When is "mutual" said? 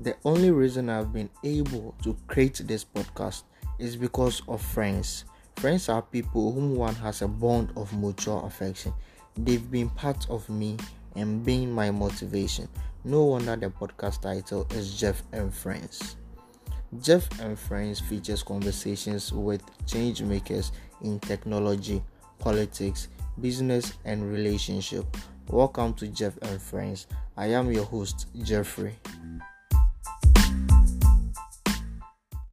7.92-8.46